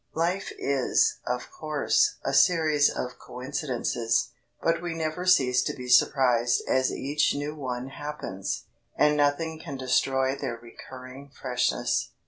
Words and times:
Life 0.15 0.51
is, 0.57 1.19
of 1.27 1.51
course, 1.51 2.15
a 2.25 2.33
series 2.33 2.89
of 2.89 3.19
coincidences, 3.19 4.31
but 4.59 4.81
we 4.81 4.95
never 4.95 5.27
cease 5.27 5.61
to 5.65 5.75
be 5.75 5.87
surprised 5.87 6.63
as 6.67 6.91
each 6.91 7.35
new 7.35 7.53
one 7.53 7.89
happens, 7.89 8.63
and 8.97 9.15
nothing 9.15 9.59
can 9.59 9.77
destroy 9.77 10.35
their 10.35 10.57
recurring 10.57 11.29
freshness. 11.29 12.13